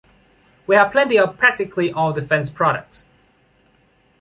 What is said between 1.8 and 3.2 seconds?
all defense products.